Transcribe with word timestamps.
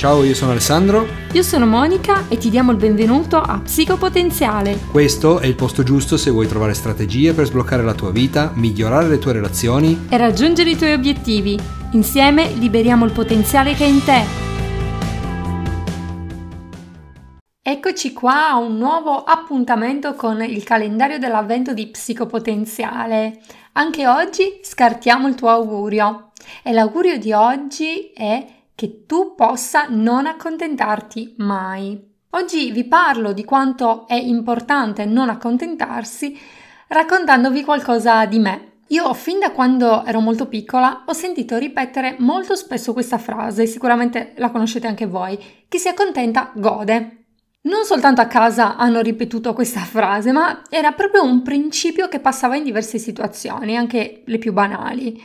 Ciao, 0.00 0.24
io 0.24 0.34
sono 0.34 0.52
Alessandro. 0.52 1.06
Io 1.32 1.42
sono 1.42 1.66
Monica 1.66 2.26
e 2.30 2.38
ti 2.38 2.48
diamo 2.48 2.70
il 2.70 2.78
benvenuto 2.78 3.36
a 3.36 3.60
Psicopotenziale. 3.60 4.78
Questo 4.90 5.40
è 5.40 5.46
il 5.46 5.54
posto 5.54 5.82
giusto 5.82 6.16
se 6.16 6.30
vuoi 6.30 6.48
trovare 6.48 6.72
strategie 6.72 7.34
per 7.34 7.44
sbloccare 7.44 7.82
la 7.82 7.92
tua 7.92 8.10
vita, 8.10 8.50
migliorare 8.54 9.08
le 9.08 9.18
tue 9.18 9.34
relazioni 9.34 10.06
e 10.08 10.16
raggiungere 10.16 10.70
i 10.70 10.76
tuoi 10.78 10.94
obiettivi. 10.94 11.58
Insieme 11.92 12.50
liberiamo 12.54 13.04
il 13.04 13.12
potenziale 13.12 13.74
che 13.74 13.84
è 13.84 13.88
in 13.88 14.02
te. 14.02 14.22
Eccoci 17.60 18.14
qua 18.14 18.52
a 18.52 18.56
un 18.56 18.78
nuovo 18.78 19.22
appuntamento 19.22 20.14
con 20.14 20.42
il 20.42 20.64
calendario 20.64 21.18
dell'avvento 21.18 21.74
di 21.74 21.88
Psicopotenziale. 21.88 23.42
Anche 23.72 24.08
oggi 24.08 24.60
scartiamo 24.62 25.28
il 25.28 25.34
tuo 25.34 25.50
augurio 25.50 26.30
e 26.62 26.72
l'augurio 26.72 27.18
di 27.18 27.32
oggi 27.32 28.12
è 28.14 28.59
che 28.80 29.04
tu 29.04 29.34
possa 29.34 29.88
non 29.90 30.24
accontentarti 30.24 31.34
mai. 31.36 32.02
Oggi 32.30 32.70
vi 32.70 32.84
parlo 32.84 33.34
di 33.34 33.44
quanto 33.44 34.06
è 34.06 34.14
importante 34.14 35.04
non 35.04 35.28
accontentarsi 35.28 36.34
raccontandovi 36.86 37.62
qualcosa 37.62 38.24
di 38.24 38.38
me. 38.38 38.78
Io 38.86 39.12
fin 39.12 39.38
da 39.38 39.50
quando 39.50 40.02
ero 40.06 40.20
molto 40.20 40.46
piccola 40.46 41.02
ho 41.04 41.12
sentito 41.12 41.58
ripetere 41.58 42.16
molto 42.20 42.56
spesso 42.56 42.94
questa 42.94 43.18
frase, 43.18 43.66
sicuramente 43.66 44.32
la 44.36 44.50
conoscete 44.50 44.86
anche 44.86 45.04
voi, 45.04 45.38
chi 45.68 45.76
si 45.76 45.88
accontenta 45.88 46.50
gode. 46.54 47.24
Non 47.64 47.84
soltanto 47.84 48.22
a 48.22 48.28
casa 48.28 48.76
hanno 48.76 49.02
ripetuto 49.02 49.52
questa 49.52 49.80
frase, 49.80 50.32
ma 50.32 50.62
era 50.70 50.92
proprio 50.92 51.22
un 51.22 51.42
principio 51.42 52.08
che 52.08 52.18
passava 52.18 52.56
in 52.56 52.64
diverse 52.64 52.96
situazioni, 52.96 53.76
anche 53.76 54.22
le 54.24 54.38
più 54.38 54.54
banali. 54.54 55.22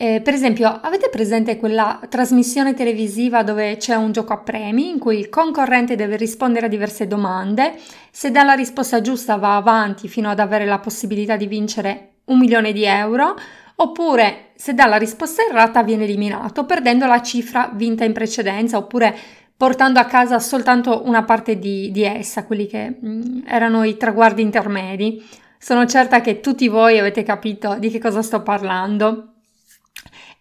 Eh, 0.00 0.20
per 0.22 0.32
esempio, 0.32 0.68
avete 0.80 1.08
presente 1.08 1.56
quella 1.56 1.98
trasmissione 2.08 2.72
televisiva 2.72 3.42
dove 3.42 3.78
c'è 3.78 3.96
un 3.96 4.12
gioco 4.12 4.32
a 4.32 4.38
premi 4.38 4.90
in 4.90 5.00
cui 5.00 5.18
il 5.18 5.28
concorrente 5.28 5.96
deve 5.96 6.16
rispondere 6.16 6.66
a 6.66 6.68
diverse 6.68 7.08
domande? 7.08 7.74
Se 8.12 8.30
dà 8.30 8.44
la 8.44 8.52
risposta 8.52 9.00
giusta 9.00 9.34
va 9.34 9.56
avanti 9.56 10.06
fino 10.06 10.30
ad 10.30 10.38
avere 10.38 10.66
la 10.66 10.78
possibilità 10.78 11.34
di 11.34 11.48
vincere 11.48 12.10
un 12.26 12.38
milione 12.38 12.70
di 12.70 12.84
euro, 12.84 13.34
oppure 13.74 14.50
se 14.54 14.72
dà 14.72 14.86
la 14.86 14.98
risposta 14.98 15.42
errata 15.42 15.82
viene 15.82 16.04
eliminato, 16.04 16.64
perdendo 16.64 17.06
la 17.06 17.20
cifra 17.20 17.68
vinta 17.74 18.04
in 18.04 18.12
precedenza, 18.12 18.76
oppure 18.76 19.16
portando 19.56 19.98
a 19.98 20.04
casa 20.04 20.38
soltanto 20.38 21.02
una 21.06 21.24
parte 21.24 21.58
di, 21.58 21.90
di 21.90 22.04
essa, 22.04 22.44
quelli 22.44 22.68
che 22.68 22.98
mh, 23.00 23.08
mm, 23.08 23.40
erano 23.48 23.82
i 23.82 23.96
traguardi 23.96 24.42
intermedi. 24.42 25.26
Sono 25.58 25.86
certa 25.86 26.20
che 26.20 26.38
tutti 26.38 26.68
voi 26.68 27.00
avete 27.00 27.24
capito 27.24 27.74
di 27.80 27.90
che 27.90 27.98
cosa 27.98 28.22
sto 28.22 28.42
parlando. 28.42 29.32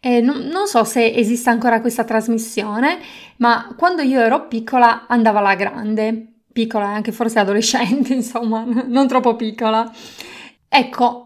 Eh, 0.07 0.21
non, 0.21 0.45
non, 0.45 0.67
so 0.67 0.85
se 0.85 1.11
esiste 1.13 1.49
ancora 1.49 1.81
questa 1.81 2.05
trasmissione, 2.05 2.97
ma 3.39 3.75
quando 3.77 4.01
io 4.01 4.21
ero 4.21 4.47
piccola 4.47 5.05
andava 5.05 5.39
alla 5.39 5.55
grande, 5.55 6.35
piccola 6.53 6.91
e 6.91 6.93
anche 6.93 7.11
forse 7.11 7.39
adolescente, 7.39 8.13
insomma, 8.15 8.63
non 8.63 9.05
troppo 9.09 9.35
piccola. 9.35 9.91
Ecco, 10.69 11.23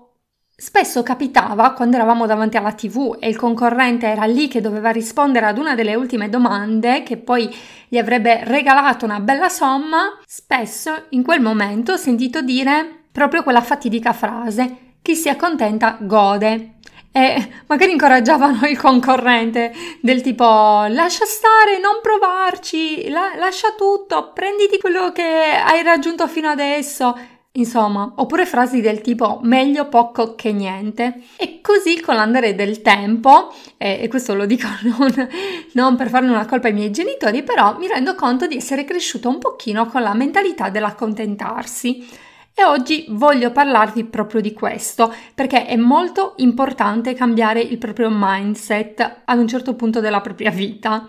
Spesso 0.62 1.02
capitava 1.02 1.72
quando 1.74 1.96
eravamo 1.96 2.28
davanti 2.28 2.56
alla 2.56 2.74
TV 2.74 3.18
e 3.20 3.28
il 3.28 3.36
concorrente 3.36 4.06
era 4.06 4.26
lì 4.26 4.48
che 4.48 4.62
doveva 4.62 4.92
rispondere 4.92 5.48
ad 5.48 5.58
una 5.58 5.74
delle 5.74 5.96
ultime 5.96 6.30
domande 6.30 7.02
che 7.02 7.18
poi 7.18 7.52
gli 7.88 7.98
avrebbe 7.98 8.44
regalato 8.44 9.04
una 9.06 9.20
bella 9.20 9.50
somma, 9.50 10.20
spesso 10.28 11.06
in 11.10 11.24
quel 11.24 11.42
momento 11.42 11.94
ho 11.94 11.98
sentito 11.98 12.44
dire 12.44 13.06
proprio 13.12 13.42
quella 13.42 13.62
fatidica 13.62 14.14
frase 14.14 14.92
chi 15.02 15.16
si 15.16 15.30
accontenta 15.30 15.98
gode 16.00 16.76
e 17.12 17.50
magari 17.68 17.92
incoraggiavano 17.92 18.68
il 18.68 18.78
concorrente 18.78 19.74
del 20.00 20.22
tipo 20.22 20.46
lascia 20.46 21.26
stare, 21.26 21.78
non 21.80 22.00
provarci, 22.02 23.10
la- 23.10 23.36
lascia 23.36 23.74
tutto, 23.78 24.32
prenditi 24.34 24.80
quello 24.80 25.12
che 25.12 25.24
hai 25.24 25.84
raggiunto 25.84 26.28
fino 26.28 26.50
adesso. 26.50 27.18
Insomma, 27.56 28.14
oppure 28.16 28.46
frasi 28.46 28.80
del 28.80 29.02
tipo 29.02 29.42
meglio 29.44 29.90
poco 29.90 30.36
che 30.36 30.54
niente. 30.54 31.24
E 31.36 31.60
così 31.62 32.00
con 32.00 32.16
l'andare 32.16 32.56
del 32.56 32.82
tempo, 32.82 33.54
eh, 33.76 34.00
e 34.02 34.08
questo 34.08 34.34
lo 34.34 34.46
dico 34.46 34.68
non, 34.84 35.28
non 35.74 35.98
per 35.98 36.08
farne 36.08 36.30
una 36.30 36.46
colpa 36.46 36.68
ai 36.68 36.74
miei 36.74 36.92
genitori, 36.92 37.44
però 37.44 37.78
mi 37.78 37.88
rendo 37.88 38.16
conto 38.16 38.48
di 38.48 38.56
essere 38.56 38.86
cresciuta 38.86 39.28
un 39.28 39.38
pochino 39.38 39.86
con 39.88 40.02
la 40.02 40.14
mentalità 40.14 40.70
dell'accontentarsi 40.70 42.30
e 42.54 42.64
oggi 42.64 43.06
voglio 43.10 43.52
parlarvi 43.52 44.06
proprio 44.06 44.42
di 44.42 44.54
questo 44.54 45.14
perché 45.34 45.66
è 45.66 45.76
molto 45.76 46.34
importante 46.38 47.14
cambiare 47.14 47.62
il 47.62 47.78
proprio 47.78 48.10
mindset 48.12 49.22
ad 49.26 49.40
un 49.40 49.48
certo 49.48 49.76
punto 49.76 50.00
della 50.00 50.22
propria 50.22 50.52
vita. 50.52 51.08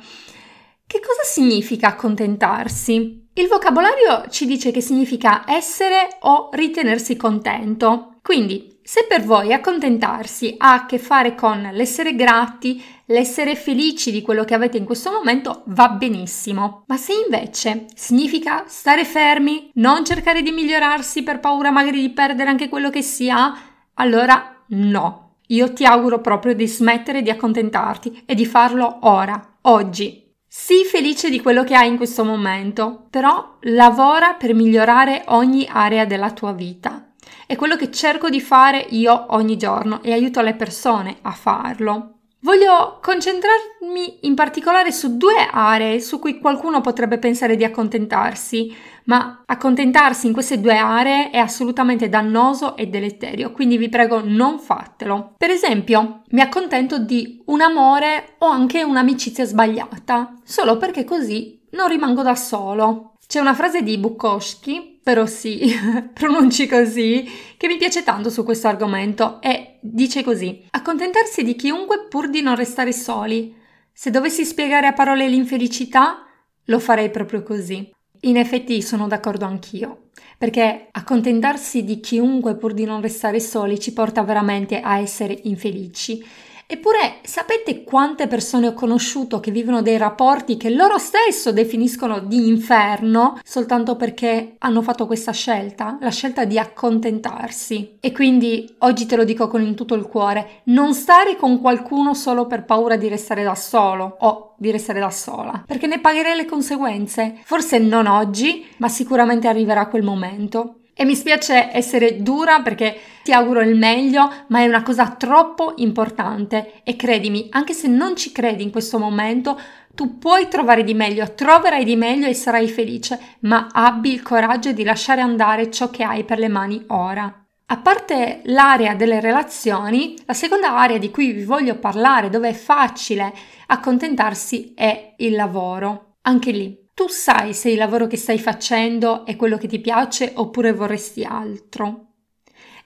Che 0.86 1.00
cosa 1.00 1.22
significa 1.24 1.88
accontentarsi? 1.88 3.28
Il 3.34 3.48
vocabolario 3.48 4.28
ci 4.28 4.44
dice 4.44 4.70
che 4.70 4.82
significa 4.82 5.44
essere 5.50 6.18
o 6.20 6.50
ritenersi 6.52 7.16
contento. 7.16 8.18
Quindi 8.22 8.71
se 8.84 9.06
per 9.08 9.22
voi 9.22 9.52
accontentarsi 9.52 10.54
ha 10.58 10.72
a 10.74 10.86
che 10.86 10.98
fare 10.98 11.34
con 11.34 11.70
l'essere 11.72 12.14
grati, 12.14 12.82
l'essere 13.06 13.54
felici 13.54 14.10
di 14.10 14.22
quello 14.22 14.44
che 14.44 14.54
avete 14.54 14.76
in 14.76 14.84
questo 14.84 15.10
momento, 15.10 15.62
va 15.66 15.88
benissimo. 15.90 16.84
Ma 16.86 16.96
se 16.96 17.12
invece 17.12 17.86
significa 17.94 18.64
stare 18.66 19.04
fermi, 19.04 19.70
non 19.74 20.04
cercare 20.04 20.42
di 20.42 20.50
migliorarsi 20.50 21.22
per 21.22 21.40
paura 21.40 21.70
magari 21.70 22.00
di 22.00 22.10
perdere 22.10 22.50
anche 22.50 22.68
quello 22.68 22.90
che 22.90 23.02
si 23.02 23.30
ha, 23.30 23.56
allora 23.94 24.64
no. 24.68 25.36
Io 25.48 25.72
ti 25.72 25.84
auguro 25.84 26.20
proprio 26.20 26.54
di 26.54 26.66
smettere 26.66 27.22
di 27.22 27.30
accontentarti 27.30 28.22
e 28.24 28.34
di 28.34 28.46
farlo 28.46 28.98
ora, 29.02 29.58
oggi. 29.62 30.20
Sii 30.48 30.84
felice 30.84 31.30
di 31.30 31.40
quello 31.40 31.64
che 31.64 31.74
hai 31.74 31.88
in 31.88 31.96
questo 31.96 32.24
momento, 32.24 33.06
però 33.10 33.58
lavora 33.60 34.34
per 34.34 34.54
migliorare 34.54 35.24
ogni 35.28 35.66
area 35.70 36.04
della 36.04 36.30
tua 36.32 36.52
vita. 36.52 37.11
È 37.52 37.56
quello 37.56 37.76
che 37.76 37.90
cerco 37.90 38.30
di 38.30 38.40
fare 38.40 38.78
io 38.78 39.26
ogni 39.34 39.58
giorno 39.58 40.02
e 40.02 40.14
aiuto 40.14 40.40
le 40.40 40.54
persone 40.54 41.18
a 41.20 41.32
farlo. 41.32 42.20
Voglio 42.40 42.98
concentrarmi 43.02 44.20
in 44.22 44.34
particolare 44.34 44.90
su 44.90 45.18
due 45.18 45.34
aree 45.52 46.00
su 46.00 46.18
cui 46.18 46.38
qualcuno 46.38 46.80
potrebbe 46.80 47.18
pensare 47.18 47.56
di 47.56 47.62
accontentarsi, 47.62 48.74
ma 49.04 49.42
accontentarsi 49.44 50.28
in 50.28 50.32
queste 50.32 50.60
due 50.60 50.78
aree 50.78 51.28
è 51.28 51.36
assolutamente 51.36 52.08
dannoso 52.08 52.74
e 52.74 52.86
deleterio, 52.86 53.52
quindi 53.52 53.76
vi 53.76 53.90
prego 53.90 54.22
non 54.24 54.58
fatelo. 54.58 55.34
Per 55.36 55.50
esempio, 55.50 56.22
mi 56.30 56.40
accontento 56.40 56.98
di 56.98 57.42
un 57.48 57.60
amore 57.60 58.36
o 58.38 58.46
anche 58.46 58.82
un'amicizia 58.82 59.44
sbagliata, 59.44 60.36
solo 60.42 60.78
perché 60.78 61.04
così 61.04 61.60
non 61.72 61.88
rimango 61.88 62.22
da 62.22 62.34
solo. 62.34 63.12
C'è 63.26 63.40
una 63.40 63.52
frase 63.52 63.82
di 63.82 63.98
Bukowski 63.98 64.91
però 65.02 65.26
sì, 65.26 65.74
pronunci 66.12 66.66
così, 66.66 67.28
che 67.56 67.66
mi 67.66 67.76
piace 67.76 68.02
tanto 68.02 68.30
su 68.30 68.44
questo 68.44 68.68
argomento 68.68 69.40
e 69.40 69.78
dice 69.80 70.22
così: 70.22 70.64
accontentarsi 70.70 71.42
di 71.42 71.56
chiunque 71.56 72.06
pur 72.08 72.30
di 72.30 72.40
non 72.40 72.54
restare 72.54 72.92
soli. 72.92 73.54
Se 73.92 74.10
dovessi 74.10 74.44
spiegare 74.44 74.86
a 74.86 74.92
parole 74.92 75.28
l'infelicità, 75.28 76.24
lo 76.66 76.78
farei 76.78 77.10
proprio 77.10 77.42
così. 77.42 77.90
In 78.24 78.36
effetti 78.36 78.80
sono 78.80 79.08
d'accordo 79.08 79.44
anch'io, 79.44 80.10
perché 80.38 80.88
accontentarsi 80.90 81.84
di 81.84 82.00
chiunque 82.00 82.56
pur 82.56 82.72
di 82.72 82.84
non 82.84 83.00
restare 83.00 83.40
soli 83.40 83.80
ci 83.80 83.92
porta 83.92 84.22
veramente 84.22 84.80
a 84.80 84.98
essere 84.98 85.38
infelici 85.42 86.24
Eppure 86.72 87.16
sapete 87.22 87.84
quante 87.84 88.26
persone 88.28 88.68
ho 88.68 88.72
conosciuto 88.72 89.40
che 89.40 89.50
vivono 89.50 89.82
dei 89.82 89.98
rapporti 89.98 90.56
che 90.56 90.70
loro 90.70 90.96
stesso 90.96 91.52
definiscono 91.52 92.20
di 92.20 92.48
inferno 92.48 93.38
soltanto 93.44 93.94
perché 93.94 94.54
hanno 94.56 94.80
fatto 94.80 95.04
questa 95.04 95.32
scelta, 95.32 95.98
la 96.00 96.08
scelta 96.08 96.46
di 96.46 96.58
accontentarsi. 96.58 97.98
E 98.00 98.10
quindi 98.10 98.74
oggi 98.78 99.04
te 99.04 99.16
lo 99.16 99.24
dico 99.24 99.48
con 99.48 99.74
tutto 99.74 99.94
il 99.94 100.06
cuore, 100.06 100.62
non 100.64 100.94
stare 100.94 101.36
con 101.36 101.60
qualcuno 101.60 102.14
solo 102.14 102.46
per 102.46 102.64
paura 102.64 102.96
di 102.96 103.08
restare 103.08 103.42
da 103.42 103.54
solo 103.54 104.16
o 104.20 104.54
di 104.56 104.70
restare 104.70 104.98
da 104.98 105.10
sola, 105.10 105.64
perché 105.66 105.86
ne 105.86 106.00
pagherei 106.00 106.36
le 106.36 106.46
conseguenze. 106.46 107.36
Forse 107.44 107.76
non 107.80 108.06
oggi, 108.06 108.64
ma 108.78 108.88
sicuramente 108.88 109.46
arriverà 109.46 109.88
quel 109.88 110.04
momento. 110.04 110.76
E 110.94 111.04
mi 111.04 111.14
spiace 111.14 111.70
essere 111.72 112.22
dura 112.22 112.60
perché 112.60 112.98
ti 113.22 113.32
auguro 113.32 113.60
il 113.60 113.76
meglio, 113.76 114.30
ma 114.48 114.60
è 114.60 114.66
una 114.66 114.82
cosa 114.82 115.10
troppo 115.10 115.74
importante 115.76 116.82
e 116.84 116.96
credimi, 116.96 117.48
anche 117.50 117.72
se 117.72 117.88
non 117.88 118.14
ci 118.14 118.30
credi 118.30 118.62
in 118.62 118.70
questo 118.70 118.98
momento, 118.98 119.58
tu 119.94 120.18
puoi 120.18 120.48
trovare 120.48 120.84
di 120.84 120.94
meglio, 120.94 121.34
troverai 121.34 121.84
di 121.84 121.96
meglio 121.96 122.26
e 122.26 122.34
sarai 122.34 122.68
felice, 122.68 123.18
ma 123.40 123.68
abbi 123.72 124.12
il 124.12 124.22
coraggio 124.22 124.72
di 124.72 124.84
lasciare 124.84 125.20
andare 125.20 125.70
ciò 125.70 125.90
che 125.90 126.02
hai 126.02 126.24
per 126.24 126.38
le 126.38 126.48
mani 126.48 126.84
ora. 126.88 127.36
A 127.66 127.78
parte 127.78 128.42
l'area 128.44 128.94
delle 128.94 129.20
relazioni, 129.20 130.14
la 130.26 130.34
seconda 130.34 130.76
area 130.76 130.98
di 130.98 131.10
cui 131.10 131.32
vi 131.32 131.44
voglio 131.44 131.76
parlare, 131.76 132.28
dove 132.28 132.50
è 132.50 132.54
facile 132.54 133.32
accontentarsi, 133.66 134.74
è 134.74 135.14
il 135.18 135.34
lavoro. 135.34 136.16
Anche 136.22 136.50
lì 136.50 136.81
tu 137.02 137.08
sai 137.08 137.52
se 137.52 137.68
il 137.68 137.78
lavoro 137.78 138.06
che 138.06 138.16
stai 138.16 138.38
facendo 138.38 139.26
è 139.26 139.34
quello 139.34 139.58
che 139.58 139.66
ti 139.66 139.80
piace 139.80 140.30
oppure 140.36 140.72
vorresti 140.72 141.24
altro. 141.24 142.10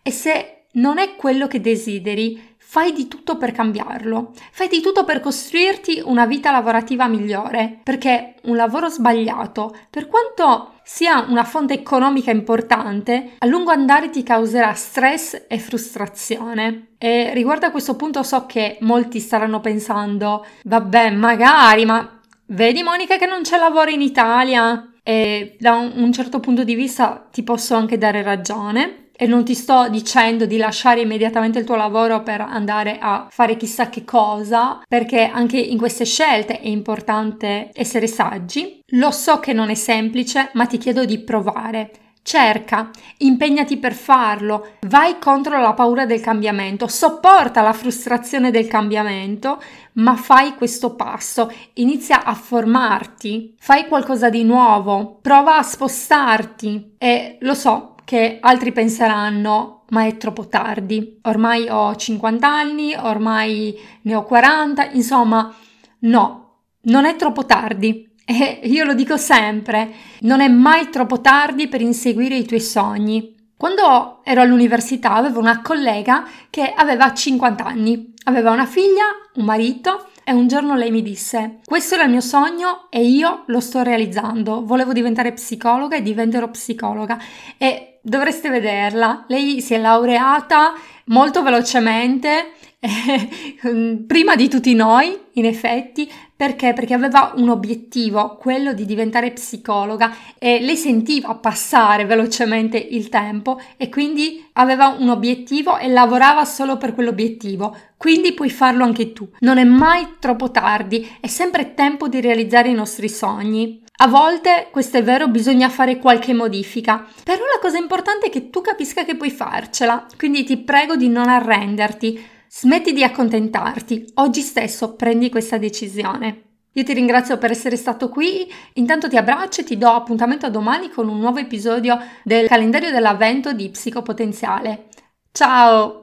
E 0.02 0.10
se 0.10 0.62
non 0.72 0.96
è 0.96 1.16
quello 1.16 1.46
che 1.46 1.60
desideri, 1.60 2.54
fai 2.56 2.92
di 2.92 3.08
tutto 3.08 3.36
per 3.36 3.52
cambiarlo, 3.52 4.32
fai 4.52 4.68
di 4.68 4.80
tutto 4.80 5.04
per 5.04 5.20
costruirti 5.20 6.00
una 6.02 6.24
vita 6.24 6.50
lavorativa 6.50 7.06
migliore, 7.08 7.80
perché 7.82 8.36
un 8.44 8.56
lavoro 8.56 8.88
sbagliato, 8.88 9.76
per 9.90 10.08
quanto 10.08 10.72
sia 10.82 11.26
una 11.28 11.44
fonte 11.44 11.74
economica 11.74 12.30
importante, 12.30 13.32
a 13.38 13.46
lungo 13.46 13.70
andare 13.70 14.08
ti 14.08 14.22
causerà 14.22 14.72
stress 14.72 15.44
e 15.46 15.58
frustrazione. 15.58 16.94
E 16.96 17.34
riguardo 17.34 17.66
a 17.66 17.70
questo 17.70 17.96
punto 17.96 18.22
so 18.22 18.46
che 18.46 18.78
molti 18.80 19.20
staranno 19.20 19.60
pensando, 19.60 20.46
vabbè, 20.64 21.10
magari, 21.10 21.84
ma 21.84 22.15
vedi 22.46 22.82
Monica 22.82 23.16
che 23.16 23.26
non 23.26 23.42
c'è 23.42 23.58
lavoro 23.58 23.90
in 23.90 24.02
Italia? 24.02 24.92
E 25.02 25.56
da 25.58 25.76
un 25.76 26.12
certo 26.12 26.40
punto 26.40 26.64
di 26.64 26.74
vista 26.74 27.28
ti 27.30 27.42
posso 27.42 27.74
anche 27.74 27.96
dare 27.96 28.22
ragione, 28.22 29.06
e 29.18 29.26
non 29.26 29.44
ti 29.44 29.54
sto 29.54 29.88
dicendo 29.88 30.44
di 30.44 30.58
lasciare 30.58 31.00
immediatamente 31.00 31.58
il 31.58 31.64
tuo 31.64 31.76
lavoro 31.76 32.22
per 32.22 32.42
andare 32.42 32.98
a 33.00 33.28
fare 33.30 33.56
chissà 33.56 33.88
che 33.88 34.04
cosa, 34.04 34.82
perché 34.86 35.24
anche 35.24 35.58
in 35.58 35.78
queste 35.78 36.04
scelte 36.04 36.60
è 36.60 36.66
importante 36.66 37.70
essere 37.72 38.06
saggi. 38.06 38.80
Lo 38.88 39.10
so 39.10 39.40
che 39.40 39.54
non 39.54 39.70
è 39.70 39.74
semplice, 39.74 40.50
ma 40.52 40.66
ti 40.66 40.76
chiedo 40.76 41.06
di 41.06 41.18
provare. 41.20 41.90
Cerca, 42.26 42.90
impegnati 43.18 43.76
per 43.76 43.94
farlo, 43.94 44.70
vai 44.88 45.16
contro 45.20 45.60
la 45.60 45.74
paura 45.74 46.06
del 46.06 46.20
cambiamento, 46.20 46.88
sopporta 46.88 47.62
la 47.62 47.72
frustrazione 47.72 48.50
del 48.50 48.66
cambiamento, 48.66 49.62
ma 49.92 50.16
fai 50.16 50.56
questo 50.56 50.96
passo, 50.96 51.48
inizia 51.74 52.24
a 52.24 52.34
formarti, 52.34 53.54
fai 53.60 53.86
qualcosa 53.86 54.28
di 54.28 54.42
nuovo, 54.42 55.20
prova 55.22 55.56
a 55.56 55.62
spostarti 55.62 56.96
e 56.98 57.38
lo 57.42 57.54
so, 57.54 57.94
che 58.02 58.38
altri 58.40 58.72
penseranno 58.72 59.84
ma 59.90 60.04
è 60.06 60.16
troppo 60.16 60.48
tardi, 60.48 61.20
ormai 61.22 61.68
ho 61.68 61.94
50 61.94 62.44
anni, 62.44 62.92
ormai 62.96 63.78
ne 64.02 64.14
ho 64.16 64.24
40, 64.24 64.90
insomma 64.94 65.54
no, 66.00 66.62
non 66.80 67.04
è 67.04 67.14
troppo 67.14 67.46
tardi. 67.46 68.05
E 68.28 68.60
io 68.64 68.82
lo 68.82 68.94
dico 68.94 69.16
sempre, 69.16 69.88
non 70.22 70.40
è 70.40 70.48
mai 70.48 70.90
troppo 70.90 71.20
tardi 71.20 71.68
per 71.68 71.80
inseguire 71.80 72.34
i 72.34 72.44
tuoi 72.44 72.60
sogni. 72.60 73.34
Quando 73.56 74.20
ero 74.24 74.40
all'università 74.40 75.14
avevo 75.14 75.38
una 75.38 75.62
collega 75.62 76.26
che 76.50 76.72
aveva 76.74 77.14
50 77.14 77.64
anni, 77.64 78.14
aveva 78.24 78.50
una 78.50 78.66
figlia, 78.66 79.04
un 79.34 79.44
marito 79.44 80.08
e 80.24 80.32
un 80.32 80.48
giorno 80.48 80.74
lei 80.74 80.90
mi 80.90 81.02
disse 81.02 81.60
questo 81.64 81.94
era 81.94 82.02
il 82.02 82.10
mio 82.10 82.20
sogno 82.20 82.88
e 82.90 83.06
io 83.06 83.44
lo 83.46 83.60
sto 83.60 83.82
realizzando, 83.82 84.64
volevo 84.64 84.92
diventare 84.92 85.32
psicologa 85.32 85.94
e 85.94 86.02
diventerò 86.02 86.48
psicologa 86.48 87.16
e 87.56 88.00
dovreste 88.02 88.48
vederla. 88.48 89.24
Lei 89.28 89.60
si 89.60 89.74
è 89.74 89.78
laureata 89.78 90.74
molto 91.06 91.42
velocemente, 91.42 92.54
prima 94.06 94.36
di 94.36 94.48
tutti 94.48 94.74
noi, 94.74 95.18
in 95.32 95.46
effetti, 95.46 96.10
perché? 96.36 96.74
Perché 96.74 96.94
aveva 96.94 97.32
un 97.36 97.48
obiettivo, 97.48 98.36
quello 98.36 98.74
di 98.74 98.84
diventare 98.84 99.32
psicologa 99.32 100.14
e 100.38 100.60
lei 100.60 100.76
sentiva 100.76 101.34
passare 101.36 102.04
velocemente 102.04 102.76
il 102.76 103.08
tempo 103.08 103.58
e 103.76 103.88
quindi 103.88 104.46
aveva 104.54 104.88
un 104.88 105.08
obiettivo 105.08 105.78
e 105.78 105.88
lavorava 105.88 106.44
solo 106.44 106.76
per 106.76 106.94
quell'obiettivo. 106.94 107.74
Quindi 107.96 108.34
puoi 108.34 108.50
farlo 108.50 108.84
anche 108.84 109.12
tu. 109.14 109.28
Non 109.40 109.56
è 109.56 109.64
mai 109.64 110.16
troppo 110.18 110.50
tardi, 110.50 111.16
è 111.20 111.26
sempre 111.26 111.72
tempo 111.72 112.08
di 112.08 112.20
realizzare 112.20 112.68
i 112.68 112.74
nostri 112.74 113.08
sogni. 113.08 113.82
A 113.98 114.08
volte, 114.08 114.68
questo 114.70 114.98
è 114.98 115.02
vero, 115.02 115.26
bisogna 115.28 115.70
fare 115.70 115.96
qualche 115.96 116.34
modifica, 116.34 117.06
però 117.24 117.42
la 117.44 117.58
cosa 117.62 117.78
importante 117.78 118.26
è 118.26 118.30
che 118.30 118.50
tu 118.50 118.60
capisca 118.60 119.04
che 119.04 119.16
puoi 119.16 119.30
farcela, 119.30 120.06
quindi 120.18 120.44
ti 120.44 120.58
prego 120.58 120.96
di 120.96 121.08
non 121.08 121.28
arrenderti, 121.28 122.34
smetti 122.48 122.92
di 122.92 123.02
accontentarti, 123.02 124.12
oggi 124.14 124.40
stesso 124.40 124.94
prendi 124.94 125.30
questa 125.30 125.58
decisione. 125.58 126.42
Io 126.72 126.84
ti 126.84 126.92
ringrazio 126.92 127.38
per 127.38 127.50
essere 127.50 127.76
stato 127.76 128.10
qui, 128.10 128.52
intanto 128.74 129.08
ti 129.08 129.16
abbraccio 129.16 129.62
e 129.62 129.64
ti 129.64 129.78
do 129.78 129.88
appuntamento 129.88 130.44
a 130.44 130.50
domani 130.50 130.90
con 130.90 131.08
un 131.08 131.18
nuovo 131.18 131.38
episodio 131.38 131.98
del 132.22 132.48
calendario 132.48 132.90
dell'avvento 132.90 133.54
di 133.54 133.70
Psicopotenziale. 133.70 134.88
Ciao! 135.32 136.02